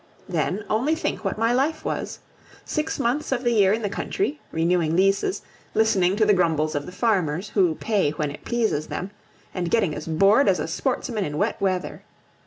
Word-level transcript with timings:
Then, 0.27 0.65
only 0.67 0.95
think 0.95 1.23
what 1.23 1.37
my 1.37 1.53
life 1.53 1.85
was. 1.85 2.17
Six 2.65 2.97
months 2.97 3.31
of 3.31 3.43
the 3.43 3.51
year 3.51 3.71
in 3.71 3.83
the 3.83 3.87
country, 3.87 4.39
renewing 4.51 4.95
leases, 4.95 5.43
listening 5.75 6.15
to 6.15 6.25
the 6.25 6.33
grumbles 6.33 6.73
of 6.73 6.87
the 6.87 6.91
farmers, 6.91 7.49
who 7.49 7.75
pay 7.75 8.09
when 8.09 8.31
it 8.31 8.43
pleases 8.43 8.87
them, 8.87 9.11
and 9.53 9.69
getting 9.69 9.93
as 9.93 10.07
bored 10.07 10.47
as 10.47 10.59
a 10.59 10.67
sportsman 10.67 11.23
in 11.23 11.37
wet 11.37 11.61
weather. 11.61 12.01